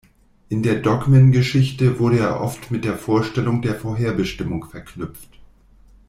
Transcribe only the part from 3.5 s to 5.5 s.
der „Vorherbestimmung“ verknüpft.